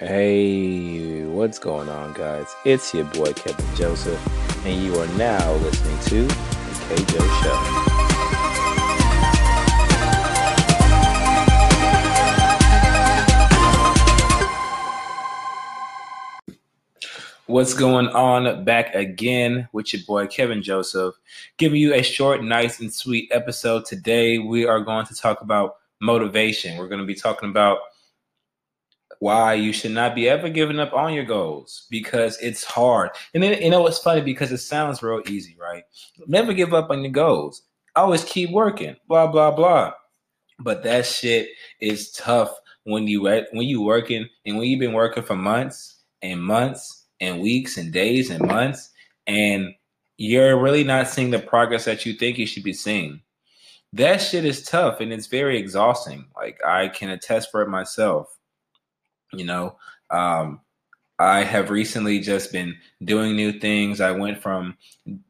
Hey, 0.00 1.26
what's 1.26 1.58
going 1.58 1.90
on, 1.90 2.14
guys? 2.14 2.56
It's 2.64 2.94
your 2.94 3.04
boy 3.04 3.34
Kevin 3.34 3.76
Joseph, 3.76 4.18
and 4.64 4.82
you 4.82 4.98
are 4.98 5.06
now 5.18 5.52
listening 5.56 5.98
to 6.04 6.22
the 6.22 6.72
KJO 6.88 7.20
Show. 7.42 7.56
What's 17.44 17.74
going 17.74 18.08
on? 18.08 18.64
Back 18.64 18.94
again 18.94 19.68
with 19.74 19.92
your 19.92 20.00
boy 20.06 20.28
Kevin 20.28 20.62
Joseph, 20.62 21.14
giving 21.58 21.78
you 21.78 21.92
a 21.92 22.00
short, 22.00 22.42
nice, 22.42 22.80
and 22.80 22.90
sweet 22.90 23.30
episode. 23.32 23.84
Today, 23.84 24.38
we 24.38 24.64
are 24.64 24.80
going 24.80 25.04
to 25.04 25.14
talk 25.14 25.42
about 25.42 25.76
motivation. 26.00 26.78
We're 26.78 26.88
going 26.88 27.02
to 27.02 27.06
be 27.06 27.14
talking 27.14 27.50
about 27.50 27.80
why 29.20 29.52
you 29.52 29.70
should 29.72 29.92
not 29.92 30.14
be 30.14 30.28
ever 30.28 30.48
giving 30.48 30.80
up 30.80 30.94
on 30.94 31.12
your 31.12 31.24
goals 31.24 31.86
because 31.90 32.38
it's 32.38 32.64
hard. 32.64 33.10
And 33.34 33.42
then, 33.42 33.60
you 33.60 33.70
know, 33.70 33.86
it's 33.86 33.98
funny 33.98 34.22
because 34.22 34.50
it 34.50 34.58
sounds 34.58 35.02
real 35.02 35.22
easy, 35.28 35.56
right? 35.60 35.84
Never 36.26 36.54
give 36.54 36.72
up 36.72 36.90
on 36.90 37.02
your 37.02 37.12
goals. 37.12 37.62
Always 37.94 38.24
keep 38.24 38.50
working, 38.50 38.96
blah, 39.08 39.26
blah, 39.26 39.50
blah. 39.50 39.92
But 40.58 40.82
that 40.84 41.04
shit 41.04 41.48
is 41.80 42.10
tough 42.12 42.50
when 42.84 43.06
you 43.06 43.24
when 43.24 43.68
you 43.68 43.82
working 43.82 44.26
and 44.46 44.56
when 44.56 44.66
you've 44.66 44.80
been 44.80 44.94
working 44.94 45.22
for 45.22 45.36
months 45.36 46.02
and 46.22 46.42
months 46.42 47.06
and 47.20 47.40
weeks 47.40 47.76
and 47.76 47.92
days 47.92 48.30
and 48.30 48.46
months, 48.46 48.88
and 49.26 49.74
you're 50.16 50.58
really 50.58 50.84
not 50.84 51.08
seeing 51.08 51.30
the 51.30 51.38
progress 51.38 51.84
that 51.84 52.06
you 52.06 52.14
think 52.14 52.38
you 52.38 52.46
should 52.46 52.64
be 52.64 52.72
seeing. 52.72 53.20
That 53.92 54.18
shit 54.22 54.46
is 54.46 54.62
tough 54.62 55.00
and 55.00 55.12
it's 55.12 55.26
very 55.26 55.58
exhausting. 55.58 56.26
Like 56.34 56.58
I 56.66 56.88
can 56.88 57.10
attest 57.10 57.50
for 57.50 57.60
it 57.60 57.68
myself. 57.68 58.38
You 59.32 59.44
know, 59.44 59.76
um, 60.10 60.60
I 61.18 61.44
have 61.44 61.70
recently 61.70 62.20
just 62.20 62.52
been 62.52 62.76
doing 63.04 63.36
new 63.36 63.52
things. 63.52 64.00
I 64.00 64.12
went 64.12 64.42
from 64.42 64.76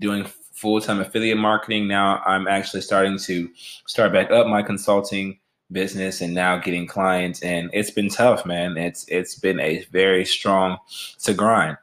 doing 0.01 0.25
full 0.53 0.81
time 0.81 1.01
affiliate 1.01 1.39
marketing. 1.39 1.89
Now 1.89 2.23
I'm 2.25 2.47
actually 2.47 2.83
starting 2.83 3.19
to 3.19 3.51
start 3.87 4.13
back 4.13 4.31
up 4.31 4.47
my 4.47 4.63
consulting 4.63 5.39
business 5.73 6.21
and 6.21 6.35
now 6.35 6.59
getting 6.59 6.87
clients 6.87 7.43
and 7.43 7.71
it's 7.73 7.91
been 7.91 8.09
tough 8.09 8.45
man 8.45 8.77
it's 8.77 9.05
it's 9.09 9.37
been 9.37 9.61
a 9.61 9.85
very 9.93 10.25
strong 10.25 10.77
to 11.23 11.33
grind 11.33 11.77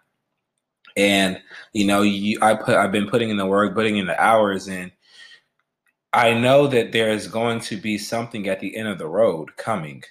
and 0.97 1.39
you 1.73 1.85
know 1.85 2.01
you 2.01 2.37
i 2.41 2.53
put 2.53 2.75
i've 2.75 2.91
been 2.91 3.07
putting 3.07 3.29
in 3.29 3.37
the 3.37 3.45
work 3.45 3.73
putting 3.73 3.97
in 3.97 4.05
the 4.05 4.21
hours 4.21 4.67
and 4.67 4.91
i 6.11 6.33
know 6.33 6.67
that 6.67 6.91
there 6.91 7.09
is 7.09 7.27
going 7.27 7.59
to 7.59 7.77
be 7.77 7.97
something 7.97 8.47
at 8.47 8.59
the 8.59 8.75
end 8.75 8.87
of 8.87 8.97
the 8.97 9.07
road 9.07 9.55
coming 9.55 10.03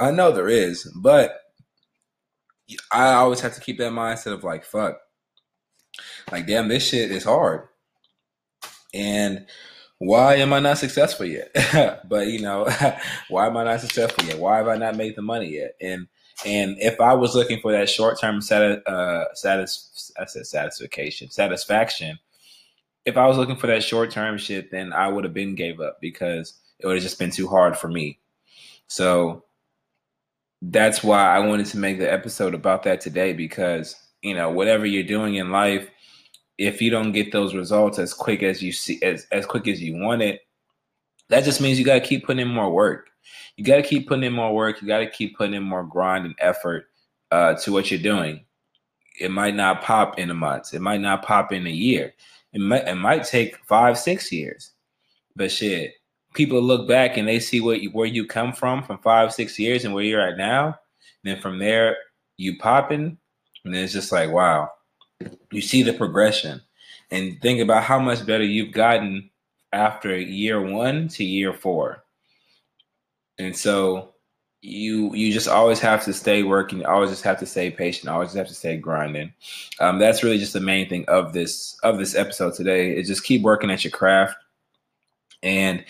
i 0.00 0.10
know 0.10 0.32
there 0.32 0.48
is 0.48 0.90
but 0.96 1.40
i 2.92 3.12
always 3.12 3.40
have 3.40 3.54
to 3.54 3.60
keep 3.60 3.78
that 3.78 3.92
mindset 3.92 4.32
of 4.32 4.44
like 4.44 4.64
fuck 4.64 4.98
like 6.32 6.46
damn 6.46 6.68
this 6.68 6.88
shit 6.88 7.10
is 7.10 7.24
hard 7.24 7.68
and 8.94 9.46
why 9.98 10.36
am 10.36 10.52
I 10.52 10.60
not 10.60 10.78
successful 10.78 11.26
yet? 11.26 11.54
but 12.08 12.28
you 12.28 12.40
know, 12.40 12.68
why 13.28 13.46
am 13.46 13.56
I 13.56 13.64
not 13.64 13.80
successful 13.80 14.24
yet? 14.24 14.38
Why 14.38 14.56
have 14.56 14.68
I 14.68 14.76
not 14.76 14.96
made 14.96 15.14
the 15.14 15.22
money 15.22 15.50
yet? 15.50 15.72
And 15.80 16.08
and 16.44 16.76
if 16.80 17.00
I 17.00 17.14
was 17.14 17.34
looking 17.34 17.60
for 17.60 17.72
that 17.72 17.88
short 17.88 18.18
term 18.18 18.40
sati- 18.40 18.82
uh, 18.86 19.24
satis- 19.34 20.10
I 20.18 20.24
said 20.24 20.46
satisfaction, 20.46 21.30
satisfaction, 21.30 22.18
if 23.04 23.18
I 23.18 23.26
was 23.26 23.36
looking 23.36 23.56
for 23.56 23.66
that 23.66 23.84
short 23.84 24.10
term 24.10 24.38
shit, 24.38 24.70
then 24.70 24.92
I 24.94 25.08
would 25.08 25.24
have 25.24 25.34
been 25.34 25.54
gave 25.54 25.80
up 25.80 25.98
because 26.00 26.54
it 26.78 26.86
would 26.86 26.96
have 26.96 27.02
just 27.02 27.18
been 27.18 27.30
too 27.30 27.48
hard 27.48 27.76
for 27.76 27.88
me. 27.88 28.20
So 28.88 29.44
that's 30.62 31.02
why 31.02 31.34
I 31.34 31.38
wanted 31.40 31.66
to 31.66 31.78
make 31.78 31.98
the 31.98 32.12
episode 32.12 32.54
about 32.54 32.82
that 32.84 33.00
today 33.00 33.32
because 33.32 33.96
you 34.22 34.34
know 34.34 34.50
whatever 34.50 34.86
you're 34.86 35.02
doing 35.02 35.36
in 35.36 35.50
life 35.50 35.88
if 36.60 36.82
you 36.82 36.90
don't 36.90 37.12
get 37.12 37.32
those 37.32 37.54
results 37.54 37.98
as 37.98 38.12
quick 38.12 38.42
as 38.42 38.62
you 38.62 38.70
see 38.70 39.00
as, 39.02 39.26
as 39.32 39.46
quick 39.46 39.66
as 39.66 39.80
you 39.80 39.96
want 39.96 40.20
it, 40.20 40.42
that 41.30 41.42
just 41.42 41.58
means 41.58 41.78
you 41.78 41.86
got 41.86 41.94
to 41.94 42.06
keep 42.06 42.26
putting 42.26 42.46
in 42.46 42.52
more 42.52 42.70
work. 42.70 43.08
You 43.56 43.64
got 43.64 43.76
to 43.76 43.82
keep 43.82 44.06
putting 44.06 44.24
in 44.24 44.34
more 44.34 44.54
work. 44.54 44.82
You 44.82 44.86
got 44.86 44.98
to 44.98 45.08
keep 45.08 45.38
putting 45.38 45.54
in 45.54 45.62
more 45.62 45.84
grind 45.84 46.26
and 46.26 46.34
effort 46.38 46.84
uh, 47.30 47.54
to 47.54 47.72
what 47.72 47.90
you're 47.90 47.98
doing. 47.98 48.44
It 49.18 49.30
might 49.30 49.54
not 49.54 49.80
pop 49.80 50.18
in 50.18 50.30
a 50.30 50.34
month. 50.34 50.74
It 50.74 50.82
might 50.82 51.00
not 51.00 51.22
pop 51.22 51.50
in 51.50 51.66
a 51.66 51.70
year. 51.70 52.12
It 52.52 52.60
might 52.60 52.86
it 52.86 52.96
might 52.96 53.24
take 53.24 53.56
five, 53.64 53.98
six 53.98 54.30
years. 54.30 54.72
But 55.34 55.50
shit, 55.50 55.94
people 56.34 56.60
look 56.62 56.86
back 56.86 57.16
and 57.16 57.26
they 57.26 57.40
see 57.40 57.60
what 57.60 57.80
you, 57.80 57.90
where 57.90 58.06
you 58.06 58.26
come 58.26 58.52
from 58.52 58.82
from 58.82 58.98
five, 58.98 59.32
six 59.32 59.58
years 59.58 59.84
and 59.84 59.94
where 59.94 60.04
you're 60.04 60.20
at 60.20 60.38
now. 60.38 60.66
And 60.66 61.34
then 61.34 61.40
from 61.40 61.58
there, 61.58 61.96
you 62.36 62.58
popping, 62.58 63.18
and 63.64 63.76
it's 63.76 63.92
just 63.92 64.12
like, 64.12 64.30
wow, 64.30 64.70
you 65.50 65.60
see 65.60 65.82
the 65.82 65.92
progression 65.92 66.62
and 67.10 67.40
think 67.42 67.60
about 67.60 67.84
how 67.84 67.98
much 67.98 68.24
better 68.24 68.44
you've 68.44 68.72
gotten 68.72 69.30
after 69.72 70.16
year 70.16 70.60
one 70.60 71.08
to 71.08 71.24
year 71.24 71.52
four. 71.52 72.04
And 73.38 73.56
so 73.56 74.14
you 74.62 75.14
you 75.14 75.32
just 75.32 75.48
always 75.48 75.80
have 75.80 76.04
to 76.04 76.12
stay 76.12 76.42
working, 76.42 76.80
you 76.80 76.86
always 76.86 77.10
just 77.10 77.24
have 77.24 77.38
to 77.38 77.46
stay 77.46 77.70
patient, 77.70 78.08
always 78.08 78.28
just 78.28 78.36
have 78.36 78.48
to 78.48 78.54
stay 78.54 78.76
grinding. 78.76 79.32
Um, 79.80 79.98
that's 79.98 80.22
really 80.22 80.38
just 80.38 80.52
the 80.52 80.60
main 80.60 80.88
thing 80.88 81.04
of 81.08 81.32
this 81.32 81.78
of 81.82 81.98
this 81.98 82.14
episode 82.14 82.54
today 82.54 82.94
is 82.96 83.08
just 83.08 83.24
keep 83.24 83.42
working 83.42 83.70
at 83.70 83.84
your 83.84 83.90
craft 83.90 84.36
and 85.42 85.84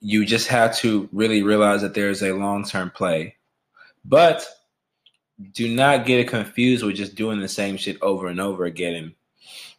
you 0.00 0.24
just 0.24 0.48
have 0.48 0.76
to 0.78 1.08
really 1.12 1.42
realize 1.42 1.82
that 1.82 1.94
there's 1.94 2.22
a 2.22 2.32
long-term 2.32 2.90
play. 2.90 3.36
But 4.04 4.46
do 5.52 5.74
not 5.74 6.06
get 6.06 6.20
it 6.20 6.28
confused 6.28 6.84
with 6.84 6.96
just 6.96 7.14
doing 7.14 7.40
the 7.40 7.48
same 7.48 7.76
shit 7.76 7.98
over 8.02 8.28
and 8.28 8.40
over 8.40 8.64
again. 8.64 9.14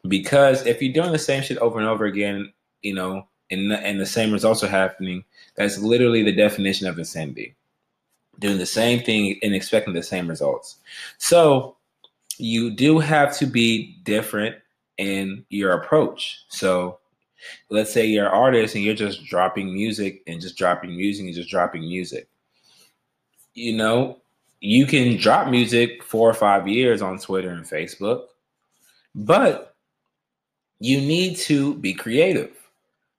Because 0.08 0.66
if 0.66 0.82
you're 0.82 0.94
doing 0.94 1.12
the 1.12 1.20
same 1.20 1.44
shit 1.44 1.58
over 1.60 1.80
and 1.80 1.88
over 1.88 2.06
again, 2.06 2.52
you 2.82 2.94
know, 2.94 3.28
and, 3.52 3.72
and 3.72 4.00
the 4.00 4.06
same 4.06 4.32
results 4.32 4.64
are 4.64 4.70
happening, 4.70 5.24
that's 5.56 5.78
literally 5.78 6.24
the 6.24 6.32
definition 6.32 6.88
of 6.88 6.98
insanity. 6.98 7.56
Doing 8.40 8.58
the 8.58 8.66
same 8.66 9.04
thing 9.04 9.38
and 9.44 9.54
expecting 9.54 9.94
the 9.94 10.02
same 10.02 10.28
results. 10.28 10.78
So 11.18 11.76
you 12.38 12.72
do 12.72 12.98
have 13.00 13.38
to 13.38 13.46
be 13.46 13.98
different 14.04 14.56
in 14.98 15.46
your 15.50 15.74
approach. 15.74 16.44
So 16.50 17.00
let's 17.70 17.92
say 17.92 18.06
you're 18.06 18.26
an 18.26 18.32
artist 18.32 18.76
and 18.76 18.84
you're 18.84 18.94
just 18.94 19.26
dropping 19.26 19.74
music 19.74 20.24
and 20.28 20.42
just 20.42 20.58
dropping 20.58 20.96
music 20.96 21.26
and 21.26 21.36
just 21.36 21.50
dropping 21.50 21.82
music. 21.82 22.28
You 23.54 23.76
know, 23.76 24.22
you 24.60 24.86
can 24.86 25.18
drop 25.18 25.48
music 25.50 26.04
four 26.04 26.30
or 26.30 26.34
five 26.34 26.68
years 26.68 27.02
on 27.02 27.18
Twitter 27.18 27.50
and 27.50 27.66
Facebook, 27.66 28.26
but 29.16 29.76
you 30.80 30.98
need 31.00 31.38
to 31.38 31.76
be 31.76 31.94
creative. 31.94 32.52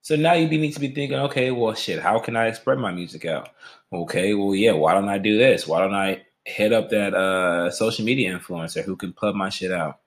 So 0.02 0.16
now 0.16 0.32
you 0.32 0.48
need 0.48 0.72
to 0.74 0.80
be 0.80 0.88
thinking, 0.88 1.18
okay, 1.18 1.52
well, 1.52 1.74
shit, 1.74 2.00
how 2.00 2.18
can 2.18 2.36
I 2.36 2.50
spread 2.52 2.78
my 2.78 2.90
music 2.90 3.24
out? 3.24 3.50
Okay, 3.92 4.34
well, 4.34 4.54
yeah, 4.54 4.72
why 4.72 4.94
don't 4.94 5.08
I 5.08 5.18
do 5.18 5.38
this? 5.38 5.66
Why 5.66 5.78
don't 5.78 5.94
I 5.94 6.22
hit 6.44 6.72
up 6.72 6.90
that 6.90 7.14
uh, 7.14 7.70
social 7.70 8.04
media 8.04 8.36
influencer 8.36 8.82
who 8.84 8.96
can 8.96 9.12
put 9.12 9.36
my 9.36 9.48
shit 9.48 9.70
out? 9.70 10.00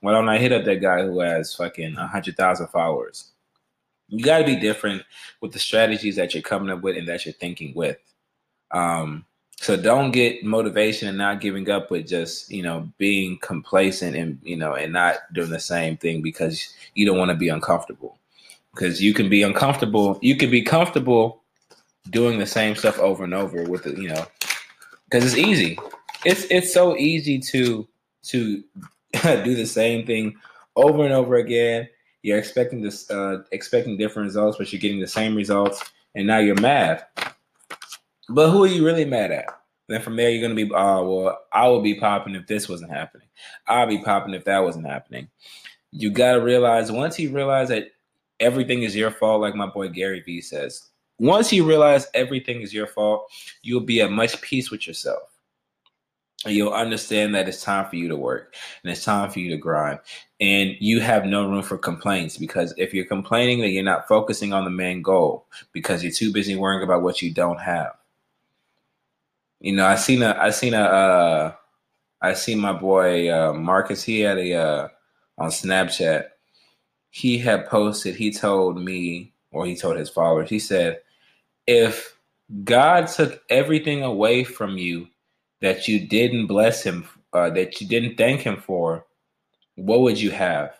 Why 0.00 0.12
don't 0.12 0.28
I 0.28 0.36
hit 0.36 0.52
up 0.52 0.64
that 0.64 0.82
guy 0.82 1.02
who 1.02 1.20
has 1.20 1.54
fucking 1.54 1.94
100,000 1.94 2.66
followers? 2.68 3.32
You 4.08 4.24
got 4.24 4.38
to 4.38 4.44
be 4.44 4.56
different 4.56 5.02
with 5.40 5.52
the 5.52 5.58
strategies 5.58 6.16
that 6.16 6.34
you're 6.34 6.42
coming 6.42 6.70
up 6.70 6.82
with 6.82 6.96
and 6.96 7.08
that 7.08 7.26
you're 7.26 7.34
thinking 7.34 7.74
with. 7.74 7.98
Um, 8.70 9.24
so 9.60 9.76
don't 9.76 10.12
get 10.12 10.44
motivation 10.44 11.08
and 11.08 11.18
not 11.18 11.40
giving 11.40 11.68
up 11.68 11.90
with 11.90 12.06
just 12.06 12.50
you 12.50 12.62
know 12.62 12.88
being 12.96 13.38
complacent 13.38 14.16
and 14.16 14.38
you 14.42 14.56
know 14.56 14.74
and 14.74 14.92
not 14.92 15.16
doing 15.32 15.50
the 15.50 15.60
same 15.60 15.96
thing 15.96 16.22
because 16.22 16.74
you 16.94 17.04
don't 17.04 17.18
want 17.18 17.30
to 17.30 17.36
be 17.36 17.48
uncomfortable 17.48 18.18
because 18.74 19.02
you 19.02 19.12
can 19.12 19.28
be 19.28 19.42
uncomfortable 19.42 20.18
you 20.22 20.36
can 20.36 20.50
be 20.50 20.62
comfortable 20.62 21.42
doing 22.10 22.38
the 22.38 22.46
same 22.46 22.76
stuff 22.76 22.98
over 22.98 23.24
and 23.24 23.34
over 23.34 23.64
with 23.64 23.82
the, 23.82 24.00
you 24.00 24.08
know 24.08 24.24
because 25.04 25.24
it's 25.24 25.36
easy 25.36 25.78
it's 26.24 26.44
it's 26.50 26.72
so 26.72 26.96
easy 26.96 27.38
to 27.38 27.86
to 28.22 28.62
do 29.22 29.54
the 29.54 29.66
same 29.66 30.06
thing 30.06 30.36
over 30.76 31.04
and 31.04 31.12
over 31.12 31.36
again 31.36 31.88
you're 32.22 32.38
expecting 32.38 32.80
this 32.80 33.10
uh 33.10 33.42
expecting 33.52 33.96
different 33.96 34.26
results 34.26 34.58
but 34.58 34.72
you're 34.72 34.80
getting 34.80 35.00
the 35.00 35.06
same 35.06 35.34
results 35.34 35.84
and 36.14 36.26
now 36.26 36.38
you're 36.38 36.60
mad 36.60 37.04
but 38.28 38.50
who 38.50 38.64
are 38.64 38.68
you 38.68 38.84
really 38.84 39.04
mad 39.04 39.30
at? 39.30 39.46
Then 39.88 40.02
from 40.02 40.16
there, 40.16 40.28
you're 40.28 40.42
gonna 40.42 40.54
be, 40.54 40.70
oh 40.74 41.08
well, 41.08 41.38
I 41.52 41.66
would 41.68 41.82
be 41.82 41.94
popping 41.94 42.34
if 42.34 42.46
this 42.46 42.68
wasn't 42.68 42.90
happening. 42.90 43.26
I'll 43.66 43.86
be 43.86 44.02
popping 44.02 44.34
if 44.34 44.44
that 44.44 44.62
wasn't 44.62 44.86
happening. 44.86 45.28
You 45.90 46.10
gotta 46.10 46.42
realize 46.42 46.92
once 46.92 47.18
you 47.18 47.30
realize 47.30 47.68
that 47.68 47.88
everything 48.38 48.82
is 48.82 48.94
your 48.94 49.10
fault, 49.10 49.40
like 49.40 49.54
my 49.54 49.66
boy 49.66 49.88
Gary 49.88 50.20
Vee 50.20 50.42
says. 50.42 50.88
Once 51.18 51.52
you 51.52 51.64
realize 51.64 52.06
everything 52.14 52.60
is 52.60 52.72
your 52.72 52.86
fault, 52.86 53.28
you'll 53.62 53.80
be 53.80 54.02
at 54.02 54.12
much 54.12 54.40
peace 54.42 54.70
with 54.70 54.86
yourself. 54.86 55.37
You'll 56.46 56.72
understand 56.72 57.34
that 57.34 57.48
it's 57.48 57.62
time 57.62 57.88
for 57.90 57.96
you 57.96 58.08
to 58.08 58.16
work 58.16 58.54
and 58.82 58.92
it's 58.92 59.04
time 59.04 59.28
for 59.30 59.40
you 59.40 59.50
to 59.50 59.56
grind. 59.56 59.98
And 60.40 60.76
you 60.78 61.00
have 61.00 61.24
no 61.24 61.48
room 61.48 61.62
for 61.62 61.76
complaints 61.76 62.36
because 62.36 62.72
if 62.76 62.94
you're 62.94 63.06
complaining, 63.06 63.60
that 63.60 63.70
you're 63.70 63.82
not 63.82 64.06
focusing 64.06 64.52
on 64.52 64.64
the 64.64 64.70
main 64.70 65.02
goal 65.02 65.46
because 65.72 66.02
you're 66.02 66.12
too 66.12 66.32
busy 66.32 66.54
worrying 66.54 66.84
about 66.84 67.02
what 67.02 67.22
you 67.22 67.34
don't 67.34 67.58
have. 67.60 67.92
You 69.60 69.74
know, 69.74 69.84
I 69.84 69.96
seen 69.96 70.22
a 70.22 70.36
I 70.38 70.50
seen 70.50 70.74
a 70.74 70.82
uh, 70.82 71.52
I 72.22 72.34
see 72.34 72.54
my 72.54 72.72
boy 72.72 73.28
uh, 73.28 73.52
Marcus. 73.52 74.04
He 74.04 74.20
had 74.20 74.38
a 74.38 74.54
uh, 74.54 74.88
on 75.36 75.50
Snapchat. 75.50 76.26
He 77.10 77.38
had 77.38 77.66
posted. 77.66 78.14
He 78.14 78.30
told 78.30 78.80
me, 78.80 79.32
or 79.50 79.66
he 79.66 79.74
told 79.74 79.96
his 79.96 80.10
followers. 80.10 80.48
He 80.48 80.60
said, 80.60 81.00
"If 81.66 82.16
God 82.62 83.08
took 83.08 83.42
everything 83.50 84.04
away 84.04 84.44
from 84.44 84.78
you 84.78 85.08
that 85.60 85.88
you 85.88 86.06
didn't 86.06 86.46
bless 86.46 86.82
Him, 86.82 87.08
uh, 87.32 87.50
that 87.50 87.80
you 87.80 87.86
didn't 87.86 88.16
thank 88.16 88.40
Him 88.40 88.56
for, 88.56 89.06
what 89.76 90.00
would 90.00 90.20
you 90.20 90.30
have?" 90.30 90.74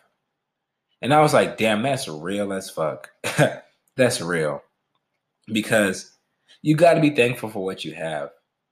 And 1.03 1.15
I 1.15 1.21
was 1.21 1.35
like, 1.35 1.59
"Damn, 1.59 1.83
that's 1.83 2.09
real 2.09 2.53
as 2.53 2.71
fuck. 2.71 3.11
that's 3.97 4.21
real." 4.21 4.63
Because 5.47 6.19
you 6.63 6.77
got 6.77 6.95
to 6.95 7.01
be 7.01 7.11
thankful 7.11 7.49
for 7.49 7.65
what 7.65 7.85
you 7.85 7.95
have. 7.95 8.31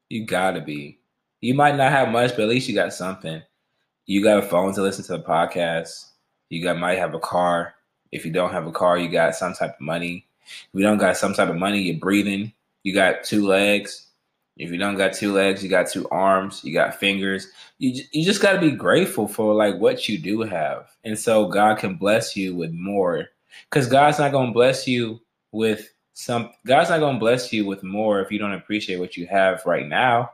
You 0.09 0.27
got 0.27 0.53
to 0.53 0.61
be. 0.61 1.01
You 1.41 1.55
might 1.55 1.77
not 1.77 1.93
have 1.93 2.09
much, 2.09 2.31
but 2.31 2.43
at 2.43 2.49
least 2.49 2.69
you 2.69 2.75
got 2.75 2.93
something. 2.93 3.43
You 4.07 4.23
got 4.23 4.39
a 4.39 4.43
phone 4.43 4.75
to 4.75 4.83
listen 4.83 5.05
to 5.07 5.13
the 5.13 5.23
podcast. 5.23 6.11
You 6.49 6.63
got 6.63 6.79
might 6.79 6.99
have 6.99 7.15
a 7.15 7.21
car. 7.21 7.75
If 8.13 8.25
you 8.25 8.33
don't 8.33 8.53
have 8.53 8.67
a 8.67 8.73
car, 8.73 8.99
you 8.99 9.09
got 9.09 9.35
some 9.35 9.53
type 9.53 9.75
of 9.75 9.81
money. 9.81 10.27
If 10.47 10.69
you 10.75 10.83
don't 10.83 10.99
got 10.99 11.17
some 11.17 11.35
type 11.35 11.49
of 11.49 11.57
money, 11.57 11.81
you're 11.83 11.99
breathing. 11.99 12.53
You 12.83 12.95
got 12.95 13.25
two 13.25 13.47
legs. 13.47 14.06
If 14.57 14.71
you 14.71 14.79
don't 14.79 14.97
got 14.97 15.13
two 15.13 15.33
legs, 15.33 15.63
you 15.63 15.69
got 15.69 15.89
two 15.91 16.09
arms. 16.09 16.63
You 16.65 16.73
got 16.73 16.99
fingers. 16.99 17.49
You 17.79 18.03
you 18.13 18.25
just 18.25 18.41
got 18.41 18.53
to 18.53 18.61
be 18.61 18.71
grateful 18.71 19.29
for 19.29 19.55
like 19.55 19.79
what 19.79 20.09
you 20.09 20.19
do 20.19 20.43
have, 20.43 20.89
and 21.05 21.19
so 21.19 21.47
God 21.47 21.79
can 21.79 21.97
bless 21.97 22.37
you 22.37 22.55
with 22.57 22.73
more. 22.73 23.29
Because 23.71 23.87
God's 23.87 24.19
not 24.19 24.33
gonna 24.33 24.53
bless 24.53 24.87
you 24.87 25.21
with 25.53 25.93
some. 26.15 26.51
God's 26.67 26.91
not 26.91 27.01
gonna 27.01 27.19
bless 27.19 27.53
you 27.53 27.67
with 27.67 27.83
more 27.83 28.21
if 28.21 28.33
you 28.33 28.39
don't 28.39 28.53
appreciate 28.55 28.99
what 28.99 29.17
you 29.17 29.27
have 29.27 29.63
right 29.67 29.87
now. 29.87 30.31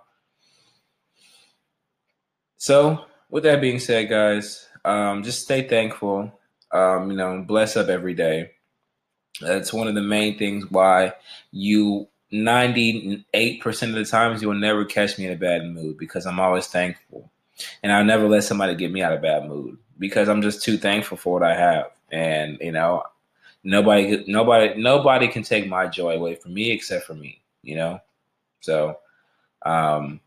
So, 2.59 3.07
with 3.29 3.43
that 3.43 3.61
being 3.61 3.81
said, 3.81 4.09
guys, 4.09 4.69
um, 4.85 5.25
just 5.25 5.43
stay 5.43 5.67
thankful. 5.67 6.33
Um, 6.71 7.11
you 7.11 7.17
know, 7.17 7.43
bless 7.47 7.77
up 7.77 7.89
every 7.89 8.15
day. 8.15 8.53
That's 9.41 9.73
one 9.73 9.89
of 9.89 9.97
the 9.97 10.01
main 10.01 10.39
things 10.39 10.71
why 10.71 11.15
you 11.51 12.09
98% 12.33 13.25
of 13.89 13.95
the 13.95 14.05
times 14.05 14.43
you 14.43 14.49
will 14.49 14.55
never 14.57 14.85
catch 14.85 15.19
me 15.19 15.27
in 15.27 15.33
a 15.33 15.37
bad 15.37 15.67
mood 15.67 15.99
because 15.99 16.27
I'm 16.27 16.41
always 16.41 16.67
thankful. 16.67 17.31
And 17.83 17.93
I'll 17.93 18.05
never 18.05 18.29
let 18.29 18.45
somebody 18.45 18.75
get 18.75 18.91
me 18.91 19.03
out 19.03 19.13
of 19.13 19.23
bad 19.23 19.47
mood 19.47 19.79
because 19.99 20.29
I'm 20.29 20.43
just 20.43 20.63
too 20.63 20.79
thankful 20.79 21.17
for 21.17 21.35
what 21.35 21.43
I 21.43 21.55
have. 21.55 21.91
And, 22.11 22.59
you 22.61 22.73
know, 22.73 23.03
nobody 23.65 24.25
nobody 24.27 24.81
nobody 24.81 25.29
can 25.29 25.43
take 25.43 25.69
my 25.69 25.87
joy 25.87 26.15
away 26.17 26.35
from 26.35 26.55
me 26.55 26.71
except 26.71 27.07
for 27.07 27.15
me, 27.15 27.41
you 27.63 27.77
know? 27.77 28.01
So 28.61 28.99
um 29.65 30.21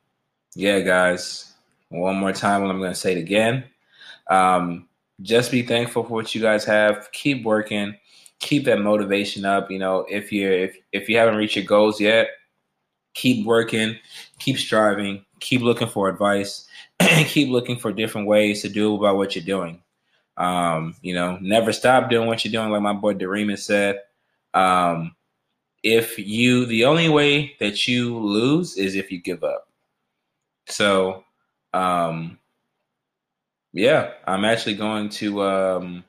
yeah, 0.55 0.79
guys, 0.79 1.53
one 1.89 2.15
more 2.15 2.31
time, 2.31 2.63
I'm 2.63 2.79
going 2.79 2.91
to 2.91 2.99
say 2.99 3.11
it 3.11 3.17
again. 3.17 3.65
Um, 4.27 4.87
just 5.21 5.51
be 5.51 5.61
thankful 5.61 6.03
for 6.03 6.13
what 6.13 6.33
you 6.33 6.41
guys 6.41 6.63
have. 6.65 7.11
Keep 7.11 7.43
working. 7.43 7.95
Keep 8.39 8.65
that 8.65 8.81
motivation 8.81 9.45
up. 9.45 9.71
You 9.71 9.79
know, 9.79 10.05
if 10.09 10.31
you 10.31 10.49
if 10.49 10.77
if 10.91 11.09
you 11.09 11.17
haven't 11.17 11.35
reached 11.35 11.55
your 11.55 11.65
goals 11.65 11.99
yet, 11.99 12.29
keep 13.13 13.45
working. 13.45 13.97
Keep 14.39 14.57
striving. 14.57 15.25
Keep 15.39 15.61
looking 15.61 15.87
for 15.87 16.09
advice. 16.09 16.67
keep 17.25 17.49
looking 17.49 17.77
for 17.77 17.91
different 17.91 18.27
ways 18.27 18.61
to 18.61 18.69
do 18.69 18.95
about 18.95 19.17
what 19.17 19.35
you're 19.35 19.45
doing. 19.45 19.81
Um, 20.37 20.95
you 21.01 21.13
know, 21.13 21.37
never 21.41 21.71
stop 21.71 22.09
doing 22.09 22.27
what 22.27 22.43
you're 22.43 22.51
doing, 22.51 22.69
like 22.71 22.81
my 22.81 22.93
boy 22.93 23.13
Dareem 23.13 23.57
said. 23.57 23.99
Um, 24.53 25.15
if 25.83 26.17
you, 26.17 26.65
the 26.65 26.85
only 26.85 27.09
way 27.09 27.55
that 27.59 27.87
you 27.87 28.17
lose 28.17 28.75
is 28.77 28.95
if 28.95 29.11
you 29.11 29.21
give 29.21 29.43
up. 29.43 29.67
So 30.67 31.23
um, 31.75 32.39
yeah, 33.73 34.11
I'm 34.25 34.45
actually 34.45 34.75
going 34.75 35.09
to 35.09 35.43
um, 35.43 36.05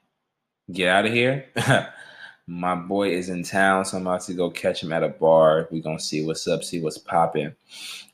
get 0.72 0.88
out 0.88 1.06
of 1.06 1.12
here. 1.12 1.46
My 2.48 2.76
boy 2.76 3.10
is 3.10 3.28
in 3.28 3.43
town, 3.43 3.84
so 3.84 3.96
I'm 3.96 4.06
about 4.06 4.20
to 4.22 4.34
go 4.34 4.50
catch 4.50 4.82
him 4.82 4.93
at 4.93 5.02
a 5.02 5.08
bar. 5.08 5.69
We're 5.70 5.82
gonna 5.82 5.98
see 5.98 6.25
what's 6.25 6.46
up, 6.46 6.62
see 6.62 6.81
what's 6.81 6.98
popping. 6.98 7.54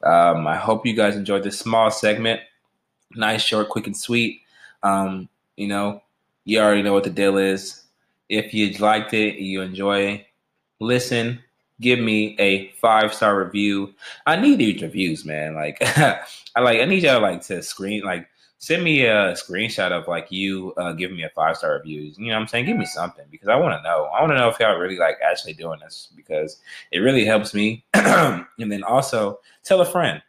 Um, 0.03 0.47
I 0.47 0.57
hope 0.57 0.87
you 0.87 0.95
guys 0.95 1.17
enjoyed 1.17 1.43
this 1.43 1.59
small 1.59 1.91
segment. 1.91 2.41
Nice, 3.15 3.43
short, 3.43 3.69
quick, 3.69 3.87
and 3.87 3.97
sweet. 3.97 4.41
Um, 4.83 5.29
you 5.57 5.69
know, 5.69 6.03
you 6.45 6.61
already 6.61 6.83
know 6.83 6.95
what 6.95 7.05
the 7.05 7.11
deal 7.11 7.37
is. 7.37 7.85
If 8.31 8.55
you 8.55 8.71
liked 8.79 9.13
it, 9.13 9.37
you 9.37 9.61
enjoy, 9.61 10.27
listen, 10.81 11.41
give 11.83 11.99
me 11.99 12.35
a 12.39 12.71
five 12.81 13.13
star 13.13 13.39
review. 13.45 13.95
I 14.25 14.37
need 14.37 14.59
these 14.59 14.81
reviews, 14.81 15.27
man. 15.27 15.55
Like 15.55 15.77
I 15.99 16.61
like 16.61 16.81
I 16.81 16.87
need 16.87 17.03
y'all 17.03 17.21
like 17.21 17.43
to 17.43 17.63
screen 17.63 18.03
like 18.03 18.27
send 18.63 18.85
me 18.85 19.05
a 19.05 19.33
screenshot 19.33 19.91
of 19.91 20.07
like 20.07 20.31
you 20.31 20.73
uh, 20.77 20.93
giving 20.93 21.17
me 21.17 21.25
a 21.25 21.29
five 21.31 21.57
star 21.57 21.77
review. 21.79 22.13
You 22.17 22.29
know 22.29 22.35
what 22.35 22.43
I'm 22.43 22.47
saying? 22.47 22.67
Give 22.67 22.77
me 22.77 22.87
something 22.87 23.25
because 23.29 23.49
I 23.49 23.57
want 23.57 23.77
to 23.77 23.83
know. 23.83 24.05
I 24.05 24.21
want 24.21 24.31
to 24.33 24.39
know 24.39 24.49
if 24.49 24.61
y'all 24.61 24.79
really 24.79 24.99
like 24.99 25.17
actually 25.21 25.55
doing 25.55 25.81
this 25.81 26.13
because 26.15 26.61
it 26.93 27.01
really 27.01 27.25
helps 27.25 27.55
me. 27.55 27.85
and 27.95 28.47
then 28.57 28.85
also 28.85 29.41
tell 29.65 29.81
a 29.81 29.85
friend. 29.85 30.23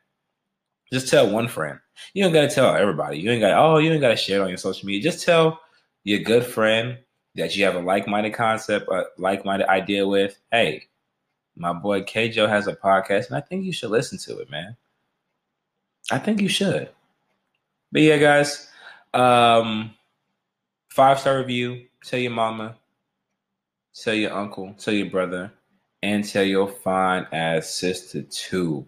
Just 0.91 1.09
tell 1.09 1.29
one 1.29 1.47
friend. 1.47 1.79
You 2.15 2.23
don't 2.23 2.33
gotta 2.33 2.49
tell 2.49 2.75
everybody. 2.75 3.19
You 3.19 3.29
ain't 3.29 3.41
got 3.41 3.53
oh 3.53 3.77
you 3.77 3.91
ain't 3.91 4.01
gotta 4.01 4.15
share 4.15 4.39
it 4.39 4.43
on 4.43 4.49
your 4.49 4.57
social 4.57 4.87
media. 4.87 5.03
Just 5.03 5.23
tell 5.23 5.59
your 6.03 6.19
good 6.19 6.43
friend 6.43 6.97
that 7.35 7.55
you 7.55 7.65
have 7.65 7.75
a 7.75 7.79
like 7.79 8.07
minded 8.07 8.33
concept, 8.33 8.89
a 8.89 9.05
like 9.19 9.45
minded 9.45 9.69
idea 9.69 10.07
with. 10.07 10.39
Hey, 10.51 10.87
my 11.55 11.71
boy 11.71 12.01
Kjo 12.01 12.49
has 12.49 12.65
a 12.65 12.75
podcast, 12.75 13.27
and 13.27 13.37
I 13.37 13.41
think 13.41 13.63
you 13.63 13.71
should 13.71 13.91
listen 13.91 14.17
to 14.19 14.39
it, 14.39 14.49
man. 14.49 14.75
I 16.11 16.17
think 16.17 16.41
you 16.41 16.49
should. 16.49 16.89
But 17.93 18.01
yeah, 18.01 18.17
guys, 18.17 18.67
um, 19.13 19.93
five 20.89 21.19
star 21.19 21.37
review. 21.37 21.85
Tell 22.03 22.19
your 22.19 22.31
mama, 22.31 22.75
tell 23.93 24.15
your 24.15 24.33
uncle, 24.33 24.73
tell 24.79 24.95
your 24.95 25.11
brother, 25.11 25.53
and 26.01 26.27
tell 26.27 26.43
your 26.43 26.67
fine 26.67 27.27
ass 27.31 27.69
sister 27.69 28.23
too 28.23 28.87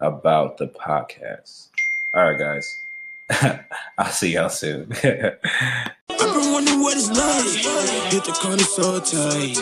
about 0.00 0.56
the 0.56 0.68
podcast. 0.68 1.68
All 2.14 2.24
right, 2.24 2.38
guys. 2.38 2.82
I'll 3.98 4.06
see 4.06 4.32
y'all 4.32 4.48
soon. 4.48 4.90
I've 6.20 6.32
been 6.34 6.52
wondering 6.52 6.80
what 6.80 6.96
it's 6.96 7.10
like. 7.10 8.12
Hit 8.12 8.24
the 8.24 8.32
corner 8.32 8.62
so 8.62 9.00
tight. 9.00 9.58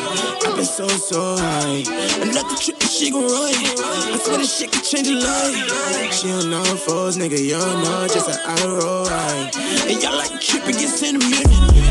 I've 0.47 0.57
been 0.57 0.65
so, 0.65 0.87
so 0.89 1.37
high. 1.37 1.83
Another 2.23 2.57
trip 2.57 2.81
and 2.81 2.91
she 2.91 3.11
gon' 3.11 3.25
run. 3.25 3.55
I 3.55 4.19
swear 4.23 4.39
this 4.39 4.57
shit 4.57 4.73
could 4.73 4.85
change 4.85 5.09
your 5.09 5.21
life. 5.21 6.13
She 6.13 6.29
don't 6.29 6.51
know 6.51 6.65
foes, 6.65 7.17
nigga. 7.17 7.39
You 7.39 7.59
don't 7.59 7.83
know 7.83 8.07
just 8.09 8.29
an 8.29 8.39
high. 8.45 9.51
And 9.91 10.03
y'all 10.03 10.17
like 10.17 10.41
tripping, 10.41 10.77
get 10.77 10.89
sentiment. 10.89 11.49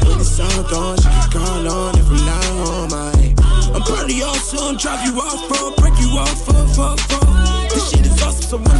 When 0.07 0.17
the 0.17 0.25
sun 0.25 0.51
gone, 0.69 0.97
she 0.97 1.09
can 1.09 1.31
call 1.31 1.67
on. 1.67 1.95
And 1.97 2.07
from 2.07 2.21
now 2.25 2.63
on, 2.71 2.93
I. 2.93 3.33
I'm 3.73 3.81
proud 3.81 4.05
of 4.05 4.11
y'all, 4.11 4.35
so 4.35 4.69
I'm 4.69 4.77
drop 4.77 5.03
you 5.05 5.17
off, 5.19 5.49
bro. 5.49 5.73
Break 5.77 5.97
you 5.99 6.13
off, 6.17 6.45
fuck, 6.45 6.67
fuck, 6.77 6.99
fuck. 7.09 7.69
This 7.73 7.89
shit 7.89 8.05
is 8.05 8.21
awesome, 8.21 8.43
so 8.43 8.57
when 8.57 8.77